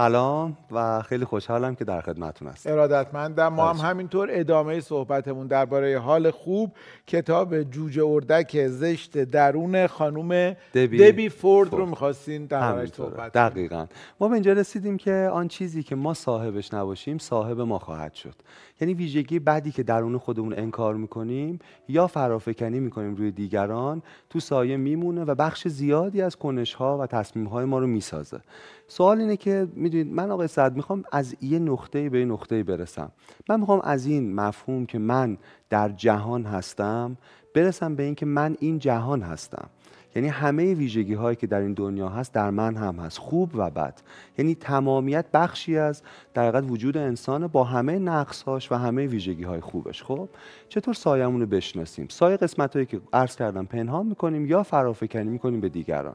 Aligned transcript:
سلام 0.00 0.56
و 0.70 1.02
خیلی 1.02 1.24
خوشحالم 1.24 1.74
که 1.74 1.84
در 1.84 2.00
خدمتتون 2.00 2.48
هستم. 2.48 2.72
ارادتمندم. 2.72 3.48
ما 3.48 3.72
هم 3.72 3.90
همینطور 3.90 4.28
ادامه 4.32 4.80
صحبتمون 4.80 5.46
درباره 5.46 5.98
حال 5.98 6.30
خوب 6.30 6.72
کتاب 7.06 7.62
جوجه 7.62 8.04
اردک 8.04 8.66
زشت 8.66 9.18
درون 9.18 9.86
خانم 9.86 10.56
دبی, 10.74 10.98
دبی 10.98 11.28
فورد, 11.28 11.72
رو 11.72 11.86
می‌خواستین 11.86 12.46
دربارش 12.46 12.88
صحبت 12.88 13.32
دقیقا. 13.32 13.86
ما 14.20 14.28
به 14.28 14.34
اینجا 14.34 14.52
رسیدیم 14.52 14.96
که 14.96 15.30
آن 15.32 15.48
چیزی 15.48 15.82
که 15.82 15.96
ما 15.96 16.14
صاحبش 16.14 16.74
نباشیم 16.74 17.18
صاحب 17.18 17.60
ما 17.60 17.78
خواهد 17.78 18.14
شد. 18.14 18.34
یعنی 18.80 18.94
ویژگی 18.94 19.38
بعدی 19.38 19.70
که 19.70 19.82
درون 19.82 20.18
خودمون 20.18 20.52
انکار 20.52 20.94
می‌کنیم 20.94 21.58
یا 21.88 22.06
فرافکنی 22.06 22.80
می‌کنیم 22.80 23.14
روی 23.14 23.30
دیگران 23.30 24.02
تو 24.30 24.40
سایه 24.40 24.76
میمونه 24.76 25.24
و 25.24 25.34
بخش 25.34 25.68
زیادی 25.68 26.22
از 26.22 26.36
کنش 26.36 26.74
ها 26.74 26.98
و 26.98 27.06
تصمیم 27.06 27.46
های 27.46 27.64
ما 27.64 27.78
رو 27.78 27.86
می‌سازه. 27.86 28.40
سوال 28.88 29.20
اینه 29.20 29.36
که 29.36 29.68
می‌دونید 29.74 30.12
من 30.12 30.30
آقای 30.30 30.48
سعد 30.48 30.76
می‌خوام 30.76 31.04
از 31.12 31.36
یه 31.40 31.58
نقطه 31.58 32.08
به 32.08 32.18
یه 32.18 32.24
نقطه 32.24 32.62
برسم. 32.62 33.12
من 33.48 33.60
می‌خوام 33.60 33.80
از 33.84 34.06
این 34.06 34.34
مفهوم 34.34 34.86
که 34.86 34.98
من 34.98 35.38
در 35.70 35.88
جهان 35.88 36.44
هستم 36.44 37.16
برسم 37.54 37.94
به 37.94 38.02
اینکه 38.02 38.26
من 38.26 38.56
این 38.60 38.78
جهان 38.78 39.22
هستم. 39.22 39.70
یعنی 40.18 40.28
همه 40.28 40.74
ویژگی 40.74 41.14
هایی 41.14 41.36
که 41.36 41.46
در 41.46 41.60
این 41.60 41.72
دنیا 41.72 42.08
هست 42.08 42.32
در 42.32 42.50
من 42.50 42.76
هم 42.76 42.96
هست. 42.96 43.18
خوب 43.18 43.50
و 43.54 43.70
بد. 43.70 44.00
یعنی 44.38 44.54
تمامیت 44.54 45.24
بخشی 45.32 45.76
از 45.76 46.02
در 46.34 46.60
وجود 46.60 46.96
انسان 46.96 47.46
با 47.46 47.64
همه 47.64 47.98
نقصهاش 47.98 48.72
و 48.72 48.74
همه 48.74 49.06
ویژگی 49.06 49.42
های 49.42 49.60
خوبش. 49.60 50.02
خب؟ 50.02 50.28
چطور 50.68 50.94
سایمون 50.94 51.40
رو 51.40 51.46
بشناسیم؟ 51.46 52.06
سایه 52.10 52.36
قسمت 52.36 52.74
هایی 52.74 52.86
که 52.86 53.00
عرض 53.12 53.36
کردم 53.36 53.64
پنهان 53.64 54.06
می‌کنیم 54.06 54.46
یا 54.46 54.62
فرافکنی 54.62 55.30
می‌کنیم 55.30 55.60
به 55.60 55.68
دیگران. 55.68 56.14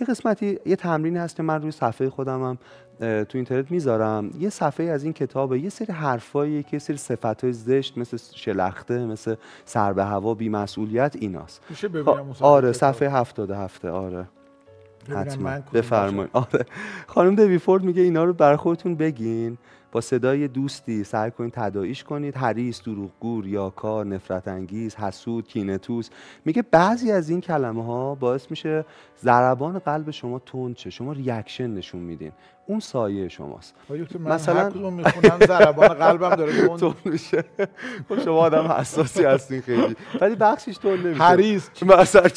یه 0.00 0.06
قسمتی 0.06 0.58
یه 0.66 0.76
تمرینی 0.76 1.18
هست 1.18 1.36
که 1.36 1.42
من 1.42 1.62
روی 1.62 1.70
صفحه 1.70 2.10
خودم 2.10 2.42
هم 2.42 2.58
تو 2.98 3.38
اینترنت 3.38 3.70
می‌ذارم. 3.70 4.30
یه 4.38 4.50
صفحه 4.50 4.86
از 4.86 5.04
این 5.04 5.12
کتاب 5.12 5.54
یه 5.54 5.68
سری 5.68 5.92
حرفایی 5.92 6.62
که 6.62 6.68
یه 6.72 6.78
سری 6.78 6.96
صفت 6.96 7.44
های 7.44 7.52
زشت 7.52 7.98
مثل 7.98 8.16
شلخته 8.34 9.06
مثل 9.06 9.34
سر 9.64 9.92
به 9.92 10.04
هوا 10.04 10.34
بیمسئولیت 10.34 11.16
ایناست. 11.18 11.62
میشه 11.70 11.88
ببینم 11.88 12.34
آره 12.40 12.72
صفحه 12.72 13.08
هفته 13.08 13.56
هفته 13.56 13.90
آره. 13.90 14.28
حتما. 15.08 15.58
بفرمایید. 15.72 16.30
آره. 16.32 16.66
خانم 17.06 17.34
دویفورد 17.34 17.82
میگه 17.84 18.02
اینا 18.02 18.24
رو 18.24 18.32
برای 18.32 18.56
خودتون 18.56 18.94
بگین. 18.94 19.58
با 19.94 20.00
صدای 20.00 20.48
دوستی 20.48 21.04
سعی 21.04 21.30
کنید 21.30 21.52
تداعیش 21.52 22.04
کنید. 22.04 22.36
حریص 22.36 22.82
دروغگو 22.82 23.40
ریاکار 23.40 24.06
نفرت 24.06 24.48
انگیز 24.48 24.94
حسود 24.96 25.48
کینتوس 25.48 26.10
میگه 26.44 26.62
بعضی 26.62 27.12
از 27.12 27.30
این 27.30 27.40
کلمه 27.40 27.84
ها 27.84 28.14
باعث 28.14 28.46
میشه 28.50 28.84
ضربان 29.22 29.78
قلب 29.78 30.10
شما 30.10 30.38
تند 30.38 30.76
شه. 30.76 30.90
شما 30.90 31.12
ریاکشن 31.12 31.66
نشون 31.66 32.00
میدین. 32.00 32.32
اون 32.66 32.80
سایه 32.80 33.28
شماست. 33.28 33.74
مثلا 34.20 34.70
می‌خونم 34.90 35.38
ضربان 35.46 35.88
قلبم 35.88 36.34
داره 36.34 36.52
تند 36.78 36.94
میشه. 37.04 37.44
خب 38.08 38.20
شما 38.24 38.36
آدم 38.38 38.66
حساسی 38.66 39.24
هستین 39.24 39.60
خیلی. 39.60 39.96
ولی 40.20 40.34
بخشش 40.34 40.76
تند 40.78 41.06
نمیشه. 41.06 41.22
حریص. 41.22 41.68
مثلا 41.82 42.28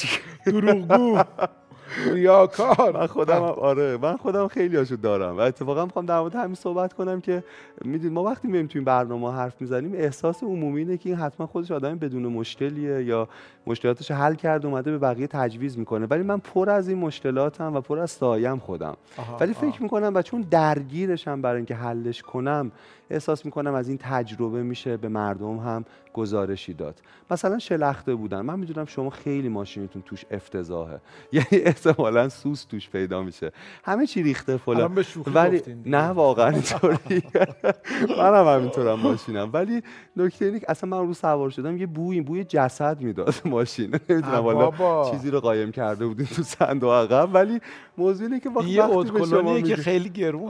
دروغگو. 0.45 1.19
ریاکار. 2.11 2.91
من 2.93 3.07
خودم 3.07 3.41
آره 3.41 3.97
من 3.97 4.17
خودم 4.17 4.47
خیلی 4.47 4.77
هاشو 4.77 4.95
دارم. 4.95 5.37
و 5.37 5.39
اتفاقا 5.39 5.85
می‌خوام 5.85 6.05
در 6.05 6.19
مورد 6.19 6.35
همین 6.35 6.55
صحبت 6.55 6.93
کنم 6.93 7.21
که 7.21 7.43
می‌دونید 7.85 8.13
ما 8.13 8.23
وقتی 8.23 8.47
میایم 8.47 8.67
تو 8.67 8.79
این 8.79 8.85
برنامه 8.85 9.31
حرف 9.31 9.61
می‌زنیم 9.61 9.93
احساس 9.93 10.43
عمومی 10.43 10.79
اینه 10.79 10.97
که 10.97 11.09
این 11.09 11.17
حتما 11.17 11.47
خودش 11.47 11.71
آدم 11.71 11.97
بدون 11.97 12.27
مشکلیه 12.27 13.03
یا 13.03 13.27
مشکلاتش 13.67 14.11
حل 14.11 14.33
کرد 14.33 14.65
اومده 14.65 14.91
به 14.91 14.97
بقیه 14.97 15.27
تجویز 15.27 15.77
می‌کنه. 15.77 16.05
ولی 16.05 16.23
من 16.23 16.37
پر 16.37 16.69
از 16.69 16.87
این 16.87 16.97
مشکلاتم 16.97 17.75
و 17.75 17.81
پر 17.81 17.99
از 17.99 18.11
سایم 18.11 18.57
خودم. 18.57 18.97
ولی 19.39 19.53
فکر 19.53 19.83
می‌کنم 19.83 20.11
و 20.15 20.21
چون 20.21 20.41
درگیرشم 20.41 21.41
برای 21.41 21.55
اینکه 21.55 21.75
حلش 21.75 22.21
کنم 22.21 22.71
احساس 23.09 23.45
می‌کنم 23.45 23.73
از 23.73 23.87
این 23.89 23.97
تجربه 24.01 24.63
میشه 24.63 24.97
به 24.97 25.07
مردم 25.07 25.57
هم 25.57 25.85
گزارشی 26.17 26.73
داد. 26.73 27.01
مثلا 27.31 27.59
شلخته 27.59 28.15
بودن. 28.15 28.41
من 28.41 28.59
می‌دونم 28.59 28.85
شما 28.85 29.09
خیلی 29.09 29.49
ماشینتون 29.49 30.01
توش 30.01 30.25
افتضاحه. 30.31 30.99
یعنی 31.37 31.47
احتمالا 31.51 32.29
سوس 32.29 32.65
توش 32.65 32.89
پیدا 32.89 33.21
میشه. 33.21 33.51
همه 33.85 34.07
چی 34.07 34.23
ریخته 34.23 34.57
فلان. 34.57 35.03
ولی 35.33 35.61
نه 35.85 36.07
واقعا 36.07 36.49
اینطوری. 36.49 37.23
منم 38.19 38.47
همینطورم 38.47 38.99
ماشینم. 38.99 39.49
ولی 39.53 39.81
نکته 40.17 40.45
اینه 40.45 40.59
که 40.59 40.65
اصلا 40.69 40.89
من 40.89 41.07
رو 41.07 41.13
سوار 41.13 41.49
شدم 41.49 41.77
یه 41.77 41.85
بوی 41.85 42.21
بوی 42.21 42.43
جسد 42.43 43.01
می‌داد 43.01 43.35
ماشین. 43.45 43.99
نمی‌دونم 44.09 44.37
والا 44.37 45.11
چیزی 45.11 45.31
رو 45.31 45.39
قایم 45.39 45.71
کرده 45.71 46.07
بودین 46.07 46.25
تو 46.25 46.43
صندوق 46.43 46.91
عقب. 46.91 47.29
ولی 47.33 47.59
موضوع 47.97 48.27
اینه 48.27 48.39
که 48.39 48.49
وقتی 48.49 48.69
یه 48.69 49.61
که 49.61 49.75
خیلی 49.75 50.09
گرون 50.09 50.49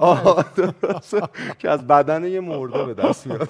که 1.60 1.70
از 1.70 1.88
بدن 1.88 2.24
یه 2.26 2.40
مرده 2.40 2.86
به 2.86 2.94
دست 2.94 3.28
میاد. 3.28 3.50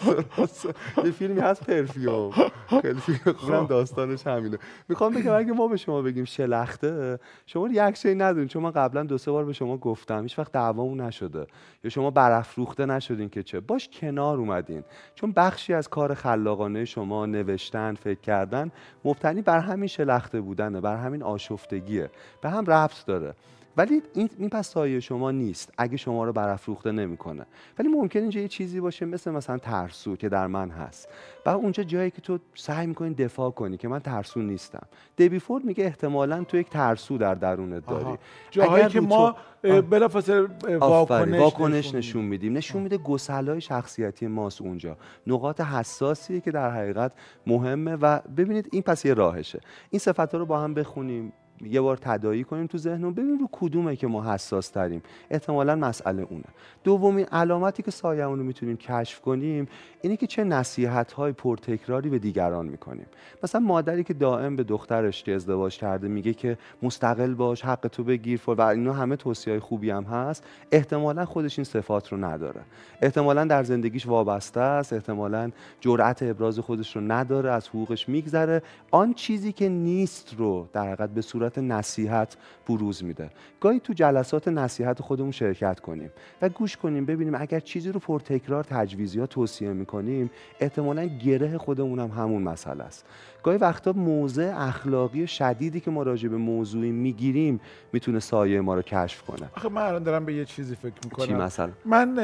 یه 1.06 1.12
فیلمی 1.12 1.40
هست 1.40 1.64
پرفیوم. 1.64 2.07
خیلی 2.82 3.00
فیلم 3.00 3.38
خوبم 3.38 3.66
داستانش 3.68 4.28
همینه. 4.28 4.58
می‌خوام 4.90 5.14
بگم 5.14 5.34
اگه 5.34 5.52
ما 5.54 5.68
به 5.68 5.78
شما 5.78 6.02
بگیم 6.02 6.26
شلخته 6.26 7.20
شما 7.46 7.66
ریاکشنی 7.66 8.16
ندارین 8.16 8.48
چون 8.48 8.64
من 8.64 8.72
قبلا 8.72 9.04
دو 9.04 9.18
سه 9.18 9.32
بار 9.32 9.46
به 9.46 9.54
شما 9.54 9.78
گفتم. 9.78 10.24
هیچ 10.24 10.40
وقت 10.40 10.52
دعوامون 10.52 11.02
نشده. 11.02 11.48
یا 11.84 11.90
شما 11.90 12.12
برافروخته 12.12 12.86
نشدین 12.86 13.30
که 13.30 13.44
چه. 13.44 13.60
باش 13.60 13.90
کنار 13.94 14.38
اومدین. 14.38 14.84
چون 15.16 15.32
بخشی 15.32 15.74
از 15.74 15.88
کار 15.88 16.14
خلاقانه 16.14 16.86
شما 16.86 17.26
نوشتن 17.26 17.94
فکر 17.94 18.20
کردن 18.20 18.72
مبتنی 19.06 19.42
بر 19.42 19.60
همین 19.60 19.88
شلخته 19.88 20.42
بودنه 20.42 20.82
بر 20.82 20.96
همین 20.96 21.24
آشفتگیه. 21.24 22.10
به 22.42 22.50
هم 22.50 22.66
ربط 22.66 23.06
داره. 23.06 23.34
ولی 23.78 24.02
این, 24.14 24.30
این 24.38 24.50
پس 24.50 24.70
سایه 24.70 25.00
شما 25.00 25.32
نیست 25.32 25.74
اگه 25.78 25.98
شما 25.98 26.26
رو 26.26 26.34
برافروخته 26.34 26.92
نمی‌کنه. 26.92 27.46
ولی 27.80 27.88
ممکن 27.88 28.20
اینجا 28.20 28.42
یه 28.42 28.48
چیزی 28.48 28.80
باشه 28.80 29.06
مثل 29.06 29.32
مثلا 29.32 29.58
ترسو 29.58 30.16
که 30.16 30.30
در 30.30 30.48
من 30.48 30.70
هست. 30.70 31.10
و 31.46 31.50
اونجا 31.50 31.84
جایی 31.84 32.12
که 32.12 32.22
تو 32.22 32.40
سعی 32.56 32.88
می‌کنی 32.88 33.14
دفاع 33.14 33.52
کنی 33.52 33.78
که 33.78 33.88
من 33.88 34.00
ترسو 34.00 34.42
نیستم. 34.42 34.88
دیبی 35.16 35.40
فورد 35.40 35.66
میگه 35.66 35.84
احتمالا 35.84 36.44
تو 36.44 36.58
یک 36.58 36.70
ترسو 36.70 37.18
در 37.18 37.36
درونت 37.36 37.86
داری. 37.86 38.18
جاهایی 38.52 38.88
که 38.88 39.02
ما 39.02 39.36
بلافاصله 39.64 40.48
واکنش, 40.78 41.40
واکنش 41.40 41.96
نشون 41.96 42.26
میدیم. 42.26 42.58
نشون 42.58 42.82
میده 42.82 42.98
گسلای 42.98 43.62
شخصیتی 43.62 44.28
ماست 44.28 44.62
اونجا. 44.62 44.98
نقاط 45.28 45.62
حساسیه 45.62 46.42
که 46.42 46.52
در 46.52 46.72
حقیقت 46.72 47.12
مهمه. 47.48 47.96
و 47.96 48.20
ببینید 48.38 48.70
این 48.72 48.82
پس 48.82 49.06
یه 49.06 49.14
راهشه. 49.14 49.60
این 49.90 50.00
صفت 50.00 50.36
رو 50.36 50.46
با 50.46 50.60
هم 50.60 50.74
بخونیم. 50.74 51.34
یه 51.62 51.82
بار 51.82 51.98
تدایی 51.98 52.44
کنیم 52.44 52.68
تو 52.68 52.78
ذهنمون 52.78 53.14
ببینیم 53.14 53.38
رو 53.38 53.50
کدومه 53.52 53.96
که 53.96 54.08
ما 54.08 54.34
حساس 54.34 54.70
تریم 54.70 55.02
احتمالا 55.30 55.76
مسئله 55.76 56.28
اونه. 56.30 56.44
دومین 56.84 57.26
علامتی 57.26 57.84
که 57.84 57.92
سایه‌مون 57.92 58.40
رو 58.40 58.46
می‌تونیم 58.46 58.78
کشف 58.78 59.22
کنیم 59.22 59.68
اینه 60.02 60.18
که 60.18 60.28
چه 60.28 60.44
نصیحت 60.44 61.12
های 61.12 61.32
پرتکراری 61.32 62.10
به 62.10 62.20
دیگران 62.20 62.66
می‌کنیم. 62.66 63.06
مثلا 63.44 63.62
مادری 63.62 64.04
که 64.04 64.14
دائم 64.14 64.56
به 64.56 64.64
دخترش 64.64 65.24
که 65.24 65.36
ازدواج 65.36 65.78
کرده 65.78 66.08
میگه 66.08 66.34
که 66.34 66.58
مستقل 66.82 67.34
باش 67.34 67.66
حق 67.66 67.88
تو 67.88 68.04
بگیر 68.04 68.42
و 68.48 68.62
اینا 68.62 68.94
همه 68.94 69.16
توصیه 69.16 69.54
های 69.54 69.60
خوبی 69.60 69.90
هم 69.90 70.04
هست 70.04 70.44
احتمالا 70.72 71.26
خودش 71.26 71.60
این 71.60 71.66
صفات 71.66 72.12
رو 72.12 72.26
نداره. 72.26 72.62
احتمالا 73.02 73.46
در 73.46 73.64
زندگیش 73.64 74.08
وابسته 74.08 74.60
است 74.60 74.94
احتمالا 74.94 75.52
جرأت 75.80 76.24
ابراز 76.24 76.60
خودش 76.60 76.96
رو 76.96 77.02
نداره 77.02 77.52
از 77.52 77.70
حقوقش 77.70 78.10
میگذره. 78.10 78.62
آن 78.92 79.14
چیزی 79.14 79.52
که 79.52 79.70
نیست 79.70 80.36
رو 80.38 80.68
در 80.74 80.82
حقیقت 80.82 81.10
به 81.10 81.22
صورت 81.22 81.47
صورت 81.48 81.58
نصیحت 81.58 82.38
بروز 82.68 83.04
میده. 83.04 83.30
گاهی 83.62 83.80
تو 83.80 83.94
جلسات 83.94 84.48
نصیحت 84.48 85.02
خودمون 85.02 85.32
شرکت 85.32 85.80
کنیم 85.80 86.10
و 86.42 86.50
گوش 86.50 86.78
کنیم 86.78 87.06
ببینیم 87.06 87.36
اگر 87.36 87.60
چیزی 87.60 87.92
رو 87.92 88.00
پرتکرار 88.00 88.64
تجویز 88.64 89.16
یا 89.16 89.26
توصیه 89.26 89.74
می‌کنیم 89.74 90.30
احتمالا 90.60 91.06
گره 91.06 91.58
خودمون 91.58 92.00
هم 92.00 92.08
همون 92.08 92.44
مسئله 92.44 92.84
است. 92.84 93.06
گاهی 93.44 93.58
وقتا 93.58 93.94
موضع 93.94 94.54
اخلاقی 94.56 95.28
شدیدی 95.28 95.80
که 95.80 95.92
ما 95.92 96.04
راجع 96.04 96.30
به 96.30 96.38
موضوعی 96.38 96.92
می‌گیریم 96.92 97.60
می‌تونه 97.94 98.20
سایه 98.20 98.62
ما 98.62 98.76
رو 98.76 98.82
کشف 98.82 99.22
کنه. 99.22 99.50
آخه 99.56 99.70
من 99.70 99.82
الان 99.82 100.04
دارم 100.04 100.26
به 100.26 100.34
یه 100.34 100.46
چیزی 100.46 100.76
فکر 100.76 100.94
می‌کنم. 101.04 101.26
چی 101.26 101.34
مثلا 101.34 101.70
من 101.86 102.18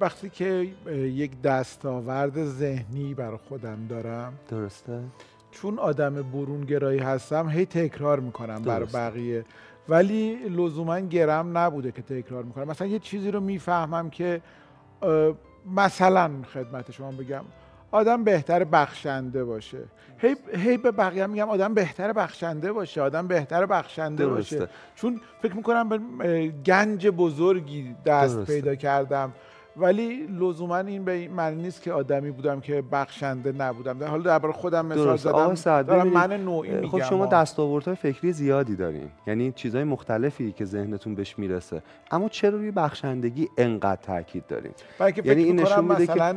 وقتی 0.00 0.28
که 0.30 0.68
یک 0.94 1.42
دستاورد 1.42 2.44
ذهنی 2.44 3.14
برای 3.14 3.38
خودم 3.48 3.78
دارم 3.88 4.32
درسته. 4.48 5.00
چون 5.50 5.78
آدم 5.78 6.14
برونگرایی 6.14 6.98
هستم 6.98 7.48
هی 7.48 7.66
تکرار 7.66 8.20
می‌کنم 8.20 8.62
برای 8.62 8.86
بقیه. 8.94 9.44
ولی 9.88 10.34
لزوما 10.48 10.98
گرم 10.98 11.58
نبوده 11.58 11.92
که 11.92 12.02
تکرار 12.02 12.42
می‌کنم. 12.44 12.68
مثلا 12.68 12.86
یه 12.86 12.98
چیزی 12.98 13.30
رو 13.30 13.40
می‌فهمم 13.40 14.10
که 14.10 14.40
مثلا 15.76 16.30
خدمت 16.54 16.90
شما 16.90 17.10
بگم 17.10 17.44
آدم 17.90 18.24
بهتر 18.24 18.64
بخشنده 18.64 19.44
باشه. 19.44 19.78
هی, 20.18 20.36
هی 20.54 20.76
به 20.76 20.90
بقیه 20.90 21.26
میگم 21.26 21.48
آدم 21.48 21.74
بهتر 21.74 22.12
بخشنده 22.12 22.72
باشه 22.72 23.02
آدم 23.02 23.26
بهتر 23.26 23.66
بخشنده 23.66 24.26
باشه. 24.26 24.68
چون 24.94 25.20
فکر 25.42 25.56
می‌کنم 25.56 25.88
به 25.88 26.48
گنج 26.48 27.08
بزرگی 27.08 27.96
دست 28.06 28.44
پیدا 28.44 28.74
کردم. 28.74 29.32
ولی 29.78 30.26
لزوما 30.40 30.78
این 30.78 31.04
به 31.04 31.12
این 31.12 31.32
معنی 31.32 31.62
نیست 31.62 31.82
که 31.82 31.92
آدمی 31.92 32.30
بودم 32.30 32.60
که 32.60 32.82
بخشنده 32.92 33.52
نبودم. 33.52 33.98
در 33.98 34.06
حال 34.06 34.22
درباره 34.22 34.54
خودم 34.54 34.86
مثال 34.86 35.16
زدم 35.16 35.82
دارم 35.82 36.08
من 36.08 36.32
نوعی 36.32 36.70
میگم. 36.70 36.88
خب 36.88 37.02
شما 37.02 37.26
دستاوردهای 37.26 37.96
فکری 37.96 38.32
زیادی 38.32 38.76
دارین. 38.76 39.08
یعنی 39.26 39.52
چیزهای 39.52 39.84
مختلفی 39.84 40.52
که 40.52 40.64
ذهنتون 40.64 41.14
بهش 41.14 41.38
می‌رسه. 41.38 41.82
اما 42.10 42.28
چرا 42.28 42.58
روی 42.58 42.70
بخشندگی 42.70 43.48
انقدر 43.58 44.00
تاکید 44.02 44.46
دارین؟ 44.46 44.72
یعنی 45.24 45.42
این 45.44 45.60
نشون 45.60 45.84
میده 45.84 46.06
که 46.06 46.34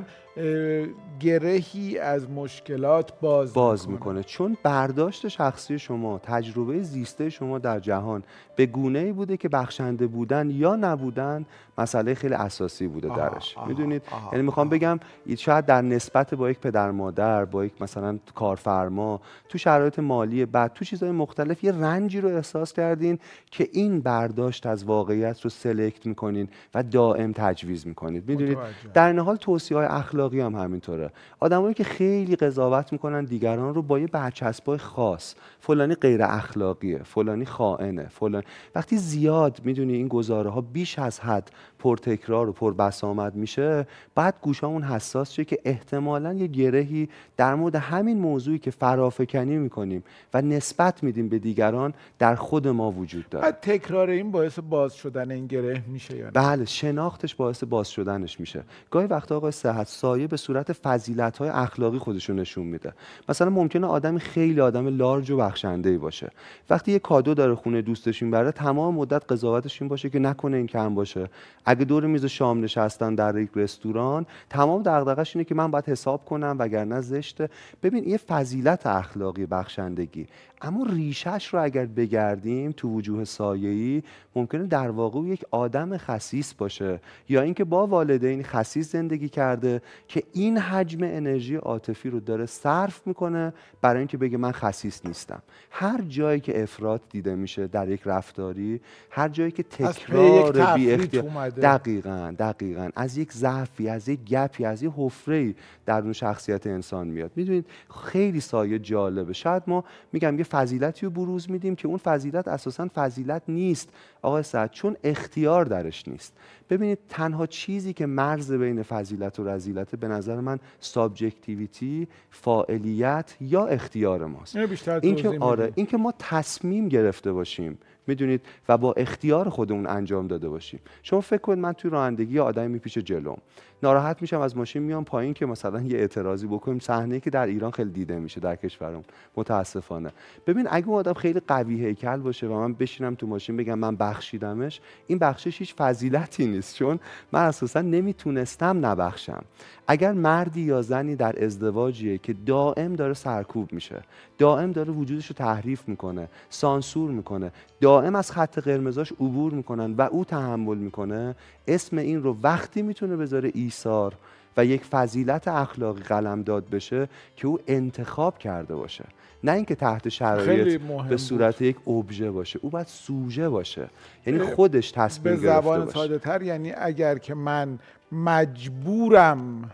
گرهی 1.19 1.97
از 1.97 2.29
مشکلات 2.29 3.19
باز, 3.19 3.53
باز 3.53 3.89
می‌کنه. 3.89 4.23
چون 4.23 4.57
برداشت 4.63 5.27
شخصی 5.27 5.79
شما 5.79 6.19
تجربه 6.19 6.81
زیسته 6.81 7.29
شما 7.29 7.59
در 7.59 7.79
جهان 7.79 8.23
به 8.55 8.65
گونه 8.65 8.99
ای 8.99 9.11
بوده 9.11 9.37
که 9.37 9.49
بخشنده 9.49 10.07
بودن 10.07 10.49
یا 10.49 10.75
نبودن 10.75 11.45
مسئله 11.77 12.13
خیلی 12.13 12.33
اساسی 12.33 12.87
بوده 12.87 13.15
درش. 13.15 13.55
می‌دونید؟ 13.67 14.03
یعنی 14.31 14.43
می‌خوام 14.43 14.69
بگم 14.69 14.99
شاید 15.37 15.65
در 15.65 15.81
نسبت 15.81 16.33
با 16.33 16.49
یک 16.49 16.59
پدر 16.59 16.91
مادر 16.91 17.45
با 17.45 17.65
یک 17.65 17.81
مثلا 17.81 18.19
کارفرما 18.35 19.21
تو 19.49 19.57
شرایط 19.57 19.99
مالی 19.99 20.45
بعد 20.45 20.73
تو 20.73 20.85
چیزهای 20.85 21.11
مختلف 21.11 21.63
یه 21.63 21.71
رنجی 21.71 22.21
رو 22.21 22.29
احساس 22.29 22.73
کردین 22.73 23.19
که 23.51 23.67
این 23.71 24.01
برداشت 24.01 24.65
از 24.65 24.83
واقعیت 24.83 25.41
رو 25.41 25.49
سلکت 25.49 26.05
می‌کنین 26.05 26.49
و 26.73 26.83
دائم 26.83 27.31
تجویز 27.31 27.87
می‌کنید. 27.87 28.29
می‌دونید؟ 28.29 28.57
در 28.93 29.07
این 29.07 29.19
حال 29.19 29.35
توصیه 29.35 29.77
های 29.77 29.85
اخلاقی 29.85 30.20
هم 30.21 30.55
همینطوره. 30.55 31.11
آدمایی 31.39 31.73
که 31.73 31.83
خیلی 31.83 32.35
قضاوت 32.35 32.93
می‌کنن 32.93 33.25
دیگران 33.25 33.75
رو 33.75 33.81
با 33.81 33.99
یه 33.99 34.07
برچسبای 34.07 34.77
خاص. 34.77 35.35
فلانی 35.59 35.95
غیر 35.95 36.23
اخلاقیه 36.23 37.03
فلانی 37.03 37.45
خائنه 37.45 38.07
فلان. 38.09 38.43
وقتی 38.75 38.97
زیاد 38.97 39.61
می‌دونی 39.63 39.93
این 39.93 40.07
گزاره 40.07 40.49
ها 40.49 40.61
بیش 40.61 40.99
از 40.99 41.19
حد 41.19 41.51
پرتکرار 41.83 42.49
و 42.49 42.51
پربسامد 42.51 43.35
میشه 43.35 43.87
بعد 44.15 44.35
گوشامون 44.41 44.83
حساس 44.83 45.31
شه 45.31 45.45
که 45.45 45.59
احتمالا 45.65 46.33
یه 46.33 46.47
گرهی 46.47 47.09
در 47.37 47.55
مورد 47.55 47.75
همین 47.75 48.17
موضوعی 48.17 48.59
که 48.59 48.71
فرافکنی 48.71 49.57
می‌کنیم 49.57 50.03
و 50.33 50.41
نسبت 50.41 51.03
میدیم 51.03 51.29
به 51.29 51.39
دیگران 51.39 51.93
در 52.19 52.35
خود 52.35 52.67
ما 52.67 52.91
وجود 52.91 53.29
داره. 53.29 53.51
تکرار 53.51 54.09
این 54.09 54.31
باعث 54.31 54.59
باز 54.59 54.93
شدن 54.93 55.31
این 55.31 55.47
گره 55.47 55.83
میشه 55.87 56.17
یا 56.17 56.31
بله 56.33 56.65
شناختش 56.65 57.35
باعث 57.35 57.63
باز 57.63 57.89
شدنش 57.89 58.39
میشه. 58.39 58.63
گاهی 58.91 59.07
وقتا 59.07 59.37
آقای 59.37 59.51
صحت 59.51 59.87
سایه 59.87 60.27
به 60.27 60.37
صورت 60.37 60.73
فضیلت 60.73 61.37
های 61.37 61.49
اخلاقی 61.49 61.97
خودشون 61.97 62.39
نشون 62.39 62.65
میده. 62.65 62.93
مثلا 63.29 63.49
ممکنه 63.49 63.87
آدمی 63.87 64.19
خیلی 64.19 64.61
آدم 64.61 64.87
لارج 64.87 65.31
و 65.31 65.37
بخشنده 65.37 65.89
ای 65.89 65.97
باشه. 65.97 66.29
وقتی 66.69 66.91
یه 66.91 66.99
کادو 66.99 67.33
داره 67.33 67.55
خونه 67.55 67.81
دوستش 67.81 68.23
می‌بره 68.23 68.51
تمام 68.51 68.95
مدت 68.95 69.31
قضاوتش 69.31 69.81
این 69.81 69.89
باشه 69.89 70.09
که 70.09 70.19
نکنه 70.19 70.57
این 70.57 70.67
کم 70.67 70.95
باشه. 70.95 71.29
اگه 71.71 71.85
دور 71.85 72.05
میز 72.05 72.25
شام 72.25 72.63
نشستن 72.63 73.15
در 73.15 73.37
یک 73.37 73.49
رستوران 73.55 74.25
تمام 74.49 74.83
دغدغش 74.83 75.35
اینه 75.35 75.45
که 75.45 75.55
من 75.55 75.71
باید 75.71 75.89
حساب 75.89 76.25
کنم 76.25 76.55
وگرنه 76.59 77.01
زشته 77.01 77.49
ببین 77.83 78.09
یه 78.09 78.17
فضیلت 78.17 78.87
اخلاقی 78.87 79.45
بخشندگی. 79.45 80.27
اما 80.61 80.85
ریشش 80.89 81.47
رو 81.47 81.63
اگر 81.63 81.85
بگردیم 81.85 82.71
تو 82.71 82.89
وجوه 82.89 83.23
سایه‌ای 83.23 84.03
ممکنه 84.35 84.67
در 84.67 84.89
واقع 84.89 85.19
یک 85.19 85.45
آدم 85.51 85.97
خصیص 85.97 86.53
باشه. 86.57 86.99
یا 87.29 87.41
اینکه 87.41 87.63
با 87.63 87.87
والدین 87.87 88.43
خصیص 88.43 88.91
زندگی 88.91 89.29
کرده 89.29 89.81
که 90.07 90.23
این 90.33 90.57
حجم 90.57 90.99
انرژی 91.03 91.55
عاطفی 91.55 92.09
رو 92.09 92.19
داره 92.19 92.45
صرف 92.45 93.07
می‌کنه 93.07 93.53
برای 93.81 93.97
اینکه 93.97 94.17
بگه 94.17 94.37
من 94.37 94.51
خصیص 94.51 95.05
نیستم. 95.05 95.41
هر 95.71 96.01
جایی 96.01 96.39
که 96.39 96.63
افراد 96.63 97.01
دیده 97.09 97.35
میشه 97.35 97.67
در 97.67 97.89
یک 97.89 98.01
رفتاری 98.05 98.81
هر 99.09 99.29
جایی 99.29 99.51
که 99.51 99.63
تکرار 99.63 100.75
بی 100.75 100.91
اختیار 100.91 101.49
دقیقا 101.61 102.35
دقیقا. 102.39 102.89
از 102.95 103.17
یک 103.17 103.31
ضعفی 103.31 103.89
از 103.89 104.09
یک 104.09 104.19
گپی 104.25 104.65
از 104.65 104.83
یک 104.83 104.91
حفره 104.97 105.55
در 105.85 106.01
اون 106.01 106.13
شخصیت 106.13 106.67
انسان 106.67 107.07
میاد. 107.07 107.31
می‌دونید 107.35 107.65
خیلی 108.03 108.39
سایه 108.39 108.79
جالبه. 108.79 109.33
شاید 109.33 109.63
ما 109.67 109.83
میگم 110.13 110.37
یه 110.37 110.43
فضیلتی 110.43 111.05
رو 111.05 111.11
بروز 111.11 111.51
میدیم 111.51 111.75
که 111.75 111.87
اون 111.87 111.97
فضیلت 111.97 112.47
اساسا 112.47 112.87
فضیلت 112.95 113.41
نیست 113.47 113.89
آقای 114.21 114.43
سعد 114.43 114.71
چون 114.71 114.95
اختیار 115.03 115.65
درش 115.65 116.07
نیست. 116.07 116.33
ببینید 116.69 116.99
تنها 117.09 117.47
چیزی 117.47 117.93
که 117.93 118.05
مرز 118.05 118.51
بین 118.51 118.83
فضیلت 118.83 119.39
و 119.39 119.43
رذیلت 119.47 119.95
به 119.95 120.07
نظر 120.07 120.39
من 120.39 120.59
subjectivity 120.79 122.07
فاعلیت 122.29 123.35
یا 123.41 123.65
اختیار 123.65 124.25
ماست. 124.25 124.55
این 125.01 125.15
که 125.15 125.37
آره 125.39 125.71
این 125.75 125.85
که 125.85 125.97
ما 125.97 126.13
تصمیم 126.19 126.87
گرفته 126.87 127.31
باشیم 127.31 127.77
می‌دونید 128.07 128.41
و 128.69 128.77
با 128.77 128.93
اختیار 128.93 129.49
خودمون 129.49 129.87
انجام 129.87 130.27
داده 130.27 130.49
باشیم. 130.49 130.79
شما 131.03 131.21
فکر 131.21 131.41
کنید 131.41 131.59
من 131.59 131.73
توی 131.73 131.91
رانندگی 131.91 132.39
آدمی 132.39 132.67
می‌پیچه 132.67 133.01
جلوم. 133.01 133.37
ناراحت 133.83 134.21
میشم 134.21 134.41
از 134.41 134.57
ماشین 134.57 134.83
میام 134.83 135.03
پایین 135.03 135.33
که 135.33 135.45
مثلا 135.45 135.81
یه 135.81 135.97
اعتراضی 135.97 136.47
بکنیم. 136.47 136.79
صحنه 136.79 137.19
که 137.19 137.29
در 137.29 137.45
ایران 137.45 137.71
خیلی 137.71 137.91
دیده 137.91 138.19
میشه 138.19 138.39
در 138.39 138.55
کشورم. 138.55 139.03
متاسفانه. 139.37 140.11
ببین 140.47 140.67
اگه 140.71 140.87
اون 140.87 140.97
آدم 140.97 141.13
خیلی 141.13 141.39
قوی 141.47 141.85
هیکل 141.85 142.17
باشه 142.17 142.47
و 142.47 142.53
من 142.53 142.73
بشینم 142.73 143.15
تو 143.15 143.27
ماشین 143.27 143.57
بگم 143.57 143.79
من 143.79 143.95
بخشیدمش 143.95 144.81
این 145.07 145.17
بخشش 145.17 145.59
هیچ 145.59 145.75
فضیلتی 145.75 146.45
نیست. 146.45 146.75
چون 146.75 146.99
من 147.31 147.41
اساسا 147.41 147.81
نمی‌تونستم 147.81 148.85
نبخشم. 148.85 149.43
اگر 149.87 150.11
مردی 150.11 150.61
یا 150.61 150.81
زنی 150.81 151.15
در 151.15 151.43
ازدواجیه 151.45 152.17
که 152.17 152.33
دائم 152.33 152.95
داره 152.95 153.13
سرکوب 153.13 153.73
میشه 153.73 154.01
دائم 154.37 154.71
داره 154.71 154.93
وجودش 154.93 155.27
رو 155.27 155.35
تحریف 155.35 155.87
می‌کنه 155.87 156.27
سانسور 156.49 157.11
می‌کنه 157.11 157.51
دائم 157.81 158.15
از 158.15 158.31
خط 158.31 158.59
قرمزاش 158.59 159.11
عبور 159.11 159.53
می‌کنن 159.53 159.93
و 159.93 160.01
او 160.01 160.25
تحمل 160.25 160.77
می‌کنه. 160.77 161.35
اسم 161.67 161.97
این 161.97 162.23
رو 162.23 162.37
وقتی 162.43 162.81
می‌تونه 162.81 163.15
بذاره 163.15 163.51
ایثار 163.53 164.13
و 164.57 164.65
یک 164.65 164.85
فضیلت 164.85 165.47
اخلاقی 165.47 166.03
قلم 166.03 166.41
داد 166.41 166.69
بشه 166.69 167.09
که 167.35 167.47
او 167.47 167.59
انتخاب 167.67 168.37
کرده 168.37 168.75
باشه. 168.75 169.05
نه 169.43 169.51
اینکه 169.51 169.75
تحت 169.75 170.09
شرایط 170.09 170.81
به 171.09 171.17
صورت 171.17 171.61
یک 171.61 171.87
ابژه 171.87 172.31
باشه. 172.31 172.59
او 172.61 172.69
باید 172.69 172.87
سوژه 172.87 173.49
باشه. 173.49 173.87
یعنی 174.25 174.39
خودش 174.39 174.91
تصمیم 174.91 175.35
به 175.35 175.41
زبان 175.41 175.89
ساده 175.89 176.19
تر 176.19 176.41
یعنی 176.41 176.71
اگر 176.71 177.17
که 177.17 177.33
من 177.33 177.79
مجبورم 178.11 179.71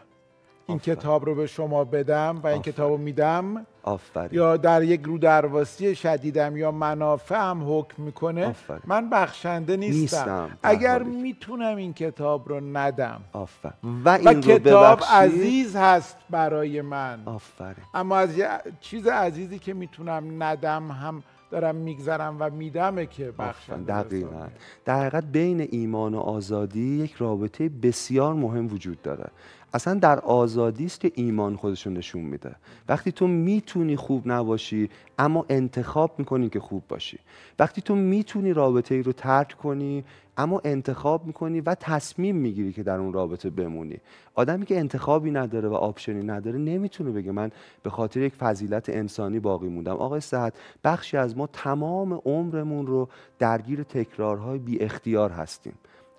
این 0.67 0.79
کتاب 0.79 1.25
رو 1.25 1.35
به 1.35 1.47
شما 1.47 1.83
بدم 1.83 2.39
و 2.43 2.47
این 2.47 2.61
کتاب 2.61 2.91
رو 2.91 2.97
میدم. 2.97 3.65
آفرین. 3.83 4.29
یا 4.31 4.57
در 4.57 4.83
یک 4.83 5.01
رو 5.03 5.17
درواسی 5.17 5.95
شدیدم 5.95 6.57
یا 6.57 6.71
منافعم 6.71 7.79
حکم 7.79 8.03
می‌کنه 8.03 8.55
من 8.85 9.09
بخشنده 9.09 9.77
نیستم, 9.77 9.99
نیستم. 9.99 10.49
اگر 10.63 11.03
می‌تونم 11.03 11.77
این 11.77 11.93
کتاب 11.93 12.49
رو 12.49 12.59
ندم. 12.59 13.21
آفرین. 13.33 13.73
و, 14.05 14.09
این 14.09 14.27
و 14.27 14.33
کتاب 14.33 14.99
عزیز 15.11 15.75
هست 15.75 16.17
برای 16.29 16.81
من. 16.81 17.19
آفرین. 17.25 17.83
اما 17.93 18.17
از 18.17 18.37
یه 18.37 18.49
چیز 18.79 19.07
عزیزی 19.07 19.59
که 19.59 19.73
می‌تونم 19.73 20.43
ندم 20.43 20.91
هم 20.91 21.23
دارم 21.51 21.75
میگذرم 21.75 22.35
و 22.39 22.49
میدمه 22.49 23.05
که 23.05 23.31
بخشنده 23.31 24.03
دقیقا. 24.03 24.47
در 24.85 24.99
حقیقت 24.99 25.23
بین 25.23 25.67
ایمان 25.71 26.13
و 26.13 26.19
آزادی 26.19 27.03
یک 27.03 27.13
رابطه 27.13 27.69
بسیار 27.69 28.33
مهم 28.33 28.73
وجود 28.73 29.01
داره. 29.01 29.29
اصلا 29.73 29.93
در 29.93 30.19
آزادی 30.19 30.85
است 30.85 30.99
که 30.99 31.11
ایمان 31.15 31.55
خودشون 31.55 31.93
نشون 31.93 32.21
میده. 32.21 32.55
وقتی 32.89 33.11
تو 33.11 33.27
می‌تونی 33.27 33.95
خوب 33.95 34.23
نباشی 34.25 34.89
اما 35.19 35.45
انتخاب 35.49 36.11
می‌کنی 36.17 36.49
که 36.49 36.59
خوب 36.59 36.83
باشی. 36.87 37.19
وقتی 37.59 37.81
تو 37.81 37.95
می‌تونی 37.95 38.53
رابطه 38.53 38.95
ای 38.95 39.03
رو 39.03 39.11
ترک 39.11 39.57
کنی 39.57 40.03
اما 40.37 40.61
انتخاب 40.63 41.25
می‌کنی 41.25 41.61
و 41.61 41.75
تصمیم 41.75 42.35
می‌گیری 42.35 42.73
که 42.73 42.83
در 42.83 42.97
اون 42.97 43.13
رابطه 43.13 43.49
بمونی. 43.49 43.97
آدمی 44.35 44.65
که 44.65 44.79
انتخابی 44.79 45.31
نداره 45.31 45.69
و 45.69 45.73
آپشنی 45.73 46.23
نداره 46.23 46.57
نمی‌تونه 46.57 47.11
بگه 47.11 47.31
من 47.31 47.51
به 47.83 47.89
خاطر 47.89 48.21
یک 48.21 48.35
فضیلت 48.35 48.89
انسانی 48.89 49.39
باقی 49.39 49.67
موندم. 49.67 49.95
آقای 49.95 50.21
صحت 50.21 50.53
بخشی 50.83 51.17
از 51.17 51.37
ما 51.37 51.47
تمام 51.47 52.21
عمرمون 52.25 52.87
رو 52.87 53.09
درگیر 53.39 53.83
تکرارهای 53.83 54.59
بی 54.59 54.79
اختیار 54.79 55.31
هستیم. 55.31 55.73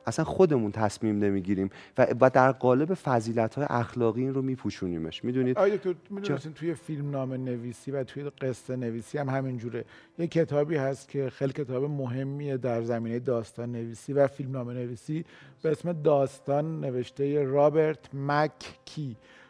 اصلا 0.08 0.24
خودمون 0.24 0.72
تصمیم 0.72 1.18
نمی‌گیریم 1.18 1.70
و, 1.98 2.06
و 2.20 2.30
در 2.30 2.52
قالب 2.52 2.94
فضیلت 2.94 3.54
های 3.54 3.66
اخلاقی 3.70 4.20
این 4.20 4.34
رو 4.34 4.42
میپوشونیمش. 4.42 5.24
می‌دونید؟ 5.24 5.58
آیا 5.58 5.76
تو 5.76 5.94
می‌دونستین 6.10 6.52
توی 6.52 6.74
فیلم 6.74 7.10
نام 7.10 7.32
نویسی 7.32 7.90
و 7.90 8.04
توی 8.04 8.22
قصه 8.30 8.76
نویسی 8.76 9.18
هم 9.18 9.28
همینجوره. 9.28 9.84
یه 10.18 10.26
کتابی 10.26 10.76
هست 10.76 11.08
که 11.08 11.30
خیلی 11.30 11.52
کتاب 11.52 11.84
مهمیه 11.84 12.56
در 12.56 12.82
زمینه 12.82 13.18
داستان 13.18 13.72
نویسی 13.72 14.12
و 14.12 14.26
فیلم 14.26 14.52
نام 14.52 14.70
نویسی 14.70 15.24
به 15.62 15.70
اسم 15.70 15.92
داستان 15.92 16.80
نوشته 16.80 17.44
رابرت 17.44 18.14
مک 18.14 18.52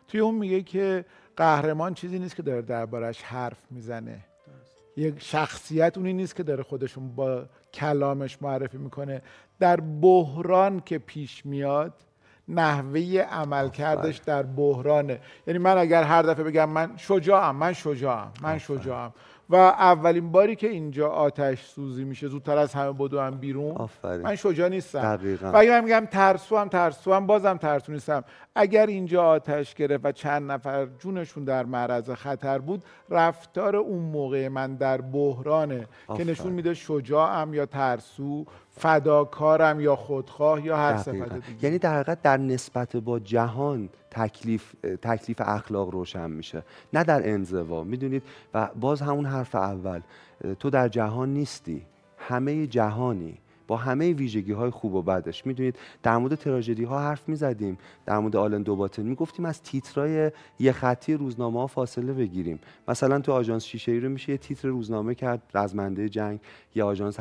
توی 0.09 0.21
اون 0.21 0.35
میگه 0.35 0.62
که 0.62 1.05
قهرمان 1.37 1.95
چیزی 1.95 2.19
نیست 2.19 2.37
که 2.37 2.43
داره 2.43 2.62
دربارش 2.62 3.23
حرف 3.23 3.59
می‌زنه. 3.71 4.28
یک 4.99 5.14
شخصیت 5.19 5.99
اونی 5.99 6.12
نیست 6.12 6.37
که 6.37 6.43
داره 6.43 6.62
خودشون 6.62 7.14
با 7.14 7.47
کلامش 7.75 8.43
معرفی 8.43 8.78
می‌کنه. 8.78 9.23
در 9.59 9.81
بحران 9.81 10.81
که 10.81 10.99
پیش 10.99 11.47
میاد 11.47 11.93
نحوه 12.49 13.00
عمل 13.31 13.69
کردش 13.69 14.17
در 14.17 14.43
بحرانه. 14.43 15.21
یعنی 15.47 15.59
من 15.59 15.78
اگر 15.78 16.02
هر 16.02 16.23
دفعه 16.23 16.45
بگم 16.45 16.69
من 16.69 16.97
شجاعم 16.97 17.57
من 17.57 17.73
شجاعم 17.73 18.33
من 18.43 18.59
شجاعم. 18.59 19.12
و 19.50 19.57
اولین 19.57 20.33
باری 20.33 20.57
که 20.57 20.69
اینجا 20.69 21.09
آتش 21.09 21.64
سوزی 21.64 22.05
میشه 22.05 22.28
زودتر 22.28 22.59
از 22.59 22.75
همه 22.75 22.93
بدو 22.93 23.21
هم 23.21 23.38
بیرون. 23.38 23.76
آفرین. 23.76 24.23
من 24.23 24.37
شجاع 24.37 24.69
نیستم. 24.69 25.17
دقیقاً. 25.17 25.50
و 25.50 25.57
اگر 25.57 25.81
من 25.81 25.85
میگم 25.85 26.07
ترسو 26.11 26.57
هم 26.57 26.69
ترسو 26.69 27.12
هم 27.12 27.26
بازم 27.26 27.57
ترسو 27.57 27.93
نیستم. 27.93 28.25
اگر 28.55 28.87
اینجا 28.87 29.25
آتش 29.25 29.75
گرفت 29.75 30.05
و 30.05 30.12
چند 30.12 30.52
نفر 30.52 30.87
جونشون 30.99 31.45
در 31.45 31.64
معرض 31.64 32.11
خطر 32.11 32.59
بود 32.59 32.85
رفتار 33.11 33.76
اون 33.76 34.02
موقع 34.02 34.49
من 34.49 34.75
در 34.75 35.00
بحرانه 35.00 35.81
که 35.81 35.87
آفرین. 36.07 36.31
نشون 36.31 36.52
میده 36.52 36.75
شجاعم 36.75 37.55
یا 37.55 37.67
ترسو 37.67 38.45
فداکارم 38.71 39.81
یا 39.81 39.97
خودخواه 39.97 40.67
یا 40.67 40.76
هر 40.76 40.97
صفت 40.97 41.62
یعنی 41.62 41.78
در 41.78 41.95
حقیقت 41.95 42.23
در 42.23 42.37
نسبت 42.37 42.97
با 42.97 43.19
جهان 43.19 43.88
تکلیف 44.11 44.75
تکلیف 45.02 45.40
اخلاق 45.45 45.90
روشن 45.90 46.31
میشه. 46.31 46.62
نه 46.93 47.05
در 47.05 47.28
انزوا. 47.28 47.85
می‌دونید؟ 47.85 48.23
و 48.55 48.69
باز 48.81 49.02
همون 49.02 49.26
حرف 49.38 49.54
اول 49.54 50.00
تو 50.59 50.71
در 50.71 50.88
جهان 50.88 51.35
نیستی. 51.35 51.87
همه 52.18 52.66
جهانی. 52.66 53.38
با 53.69 53.77
همه 53.77 54.13
ویژگی 54.13 54.53
های 54.53 54.71
خوب 54.71 54.95
و 54.95 55.03
بدش. 55.03 55.47
می‌دونید 55.47 55.77
در 56.03 56.19
مورد 56.19 56.35
تراژدی 56.35 56.85
ها 56.85 57.01
حرف 57.01 57.29
می‌زدیم. 57.29 57.79
در 58.07 58.19
مورد 58.19 58.37
آلن 58.37 58.63
دوباتن 58.63 59.03
می‌گفتیم 59.03 59.45
از 59.45 59.63
تیترای 59.63 60.31
یه 60.59 60.73
خطی 60.73 61.15
روزنامه 61.15 61.61
ها 61.61 61.67
فاصله 61.67 62.13
بگیریم. 62.13 62.59
مثلا 62.89 63.21
تو 63.21 63.33
آژانس 63.33 63.65
شیشه 63.65 63.93
ای 63.93 64.01
رو 64.01 64.09
میشه 64.09 64.33
یه 64.33 64.39
تیتر 64.39 64.69
روزنامه 64.69 65.15
کرد 65.15 65.43
رزمنده 65.55 66.09
جنگ. 66.09 66.41
یا 66.75 66.87
آژانس 66.87 67.21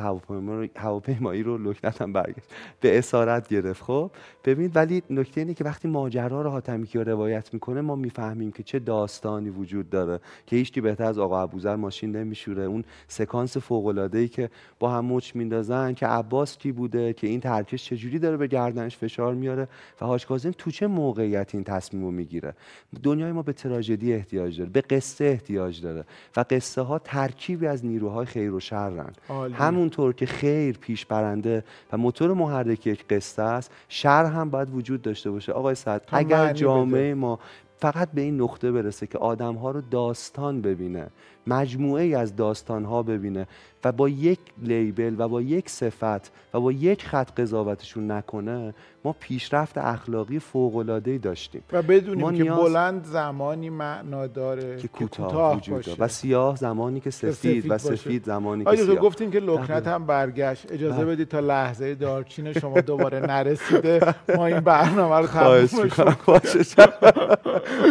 هواپیمایی 0.76 1.42
رو 1.42 1.58
لکنت 1.58 2.02
هم 2.02 2.12
برگشت. 2.12 2.54
به 2.80 2.98
اسارت 2.98 3.48
گرفت. 3.48 3.82
خب 3.82 4.10
ببینید 4.44 4.76
ولی 4.76 5.02
نکته 5.10 5.40
اینه 5.40 5.54
که 5.54 5.64
وقتی 5.64 5.88
ماجرا 5.88 6.42
رو 6.42 6.50
حاتمی 6.50 6.86
کیا 6.86 7.02
روایت 7.02 7.54
می‌کنه 7.54 7.80
ما 7.80 7.96
می‌فهمیم 7.96 8.52
که 8.52 8.62
چه 8.62 8.78
داستانی 8.78 9.50
وجود 9.50 9.90
داره. 9.90 10.20
که 10.46 10.56
هیچکی 10.56 10.80
بهتر 10.80 11.04
از 11.04 11.18
آقا 11.18 11.42
ابوذر 11.42 11.76
ماشین 11.76 12.16
نمیشوره. 12.16 12.62
اون 12.62 12.84
سکانس 13.08 13.56
فوق 13.56 13.86
العاده 13.86 14.18
ای 14.18 14.28
که 14.28 14.50
با 14.78 14.90
هم 14.90 15.04
مچ 15.04 15.36
میندازن 15.36 15.94
که 15.94 16.06
کی 16.44 16.72
بوده 16.72 17.12
که 17.12 17.26
این 17.26 17.40
ترکش 17.40 17.84
چجوری 17.84 18.18
داره 18.18 18.36
به 18.36 18.46
گردنش 18.46 18.96
فشار 18.96 19.34
میاره 19.34 19.68
و 20.00 20.06
حاج 20.06 20.26
کاظم 20.26 20.50
تو 20.50 20.70
چه 20.70 20.86
موقعیتی 20.86 21.56
این 21.56 21.64
تصمیم 21.64 22.04
رو 22.04 22.10
می‌گیره 22.10 22.54
دنیای 23.02 23.32
ما 23.32 23.42
به 23.42 23.52
تراژدی 23.52 24.12
احتیاج 24.12 24.58
داره 24.58 24.70
به 24.70 24.80
قصه 24.80 25.24
احتیاج 25.24 25.82
داره 25.82 26.04
و 26.36 26.44
قصه 26.50 26.82
ها 26.82 26.98
ترکیبی 26.98 27.66
از 27.66 27.86
نیروهای 27.86 28.26
خیر 28.26 28.52
و 28.52 28.60
شرن. 28.60 29.12
همونطور 29.52 30.12
که 30.12 30.26
خیر 30.26 30.78
پیش 30.78 31.06
برنده 31.06 31.64
و 31.92 31.96
موتور 31.96 32.32
محرک 32.34 32.86
یک 32.86 33.04
قصه 33.08 33.42
است 33.42 33.70
شر 33.88 34.24
هم 34.24 34.50
باید 34.50 34.74
وجود 34.74 35.02
داشته 35.02 35.30
باشه 35.30 35.52
آقای 35.52 35.74
سعد 35.74 36.02
اگر 36.12 36.52
جامعه 36.52 37.02
بده. 37.02 37.14
ما 37.14 37.38
فقط 37.80 38.08
به 38.12 38.20
این 38.20 38.40
نقطه 38.40 38.72
برسه 38.72 39.06
که 39.06 39.18
آدم 39.18 39.54
ها 39.54 39.70
رو 39.70 39.80
داستان 39.80 40.62
ببینه 40.62 41.06
مجموعه 41.48 42.02
ای 42.04 42.14
از 42.14 42.36
داستان 42.36 42.84
ها 42.84 43.02
ببینه 43.02 43.46
و 43.84 43.92
با 43.92 44.08
یک 44.08 44.38
لیبل 44.62 45.14
و 45.18 45.28
با 45.28 45.42
یک 45.42 45.70
صفت 45.70 46.32
و 46.54 46.60
با 46.60 46.72
یک 46.72 47.04
خط 47.06 47.40
قضاوتشون 47.40 48.10
نکنه 48.10 48.74
ما 49.04 49.14
پیشرفت 49.20 49.78
اخلاقی 49.78 50.38
فوق 50.38 50.76
العاده 50.76 51.10
ای 51.10 51.18
داشتیم. 51.18 51.62
و 51.72 51.82
بدونیم 51.82 52.30
که 52.32 52.42
نیاز- 52.42 52.60
بلند 52.60 53.04
زمانی 53.04 53.70
معنا 53.70 54.26
داره 54.26 54.76
که 54.76 54.88
کوتاه 54.88 55.56
وجود. 55.56 55.84
داره. 55.84 55.96
و 55.98 56.08
سیاه 56.08 56.56
زمانی 56.56 57.00
که 57.00 57.10
سفید 57.10 57.32
سفید 57.32 57.64
و 57.66 57.68
باشه. 57.68 57.96
سفید 57.96 58.24
زمانی 58.24 58.64
که 58.64 58.76
سیاه. 58.76 58.96
گفتین 58.96 59.30
که 59.30 59.40
لکنت 59.40 59.70
دقیقاً. 59.70 59.90
هم 59.90 60.06
برگشت. 60.06 60.72
اجازه 60.72 60.96
بله. 60.96 61.04
بدید 61.04 61.28
تا 61.28 61.40
لحظه 61.40 61.94
دارچین 61.94 62.52
شما 62.52 62.80
دوباره 62.80 63.20
نرسیده. 63.20 64.14
ما 64.36 64.46
این 64.46 64.60
برنامه 64.60 65.16
رو 65.16 65.68
می‌کنم. 65.82 66.16
باشه. 66.26 66.58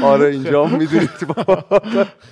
آره 0.04 0.26
اینجا 0.30 0.66
می‌دونید. 0.66 1.10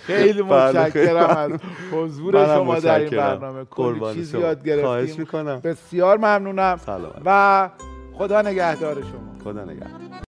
خیلی 0.01 0.41
بله، 0.41 0.89
متشکرم 1.15 1.53
از 1.53 1.59
حضور 1.91 2.45
شما 2.45 2.79
در 2.79 2.99
این. 2.99 3.09
برنامه. 3.09 3.65
کلی 3.65 4.13
چیز. 4.13 4.33
یاد 4.33 4.63
گرفتیم. 4.63 5.19
می‌کنم. 5.19 5.59
بسیار 5.63 6.17
ممنونم 6.17 6.77
سلام 6.85 7.21
و 7.25 7.69
خدا 8.13 8.41
نگهدار 8.41 8.95
شما. 8.95 9.43
خدا 9.43 9.63
نگهدار. 9.65 10.24